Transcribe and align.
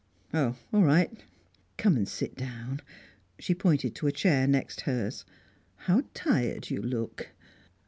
"Oh, 0.33 0.55
all 0.73 0.81
right." 0.81 1.11
"Come 1.77 1.95
and 1.95 2.09
sit 2.09 2.35
down." 2.35 2.81
She 3.37 3.53
pointed 3.53 3.93
to 3.93 4.07
a 4.07 4.11
chair 4.11 4.47
next 4.47 4.81
hers. 4.81 5.25
"How 5.75 6.05
tired 6.15 6.71
you 6.71 6.81
look!" 6.81 7.29